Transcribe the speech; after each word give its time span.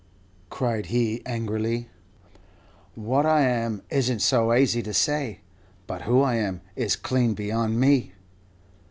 cried 0.49 0.87
he, 0.87 1.21
angrily. 1.27 1.87
"What 2.95 3.23
I 3.23 3.41
am 3.43 3.83
is 3.91 4.09
n't 4.11 4.19
so 4.19 4.51
aisy 4.51 4.81
to 4.81 4.95
say; 4.95 5.41
but 5.85 6.01
who 6.09 6.21
I 6.21 6.37
am 6.37 6.61
is 6.75 6.95
clean 6.95 7.35
beyond 7.35 7.79
me." 7.79 8.13